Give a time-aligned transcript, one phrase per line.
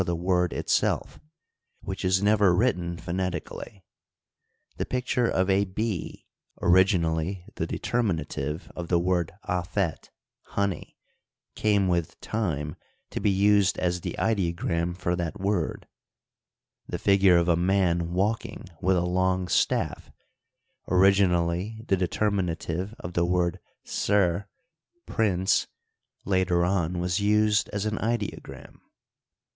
[0.03, 1.19] the word itself,
[1.81, 3.83] which is never written phonetic ally;
[4.77, 6.25] the picture of a bee,
[6.59, 10.09] originally the determinative of the word afet,"
[10.57, 10.97] honey,"
[11.53, 12.75] came with time
[13.11, 15.87] to be used as the ideogram for that word;
[16.87, 20.09] the figure of a man walking with a long staff,
[20.87, 24.49] originally the determinative of the word ser,
[25.05, 25.67] prince,"
[26.25, 28.79] later on was used as an ideogram.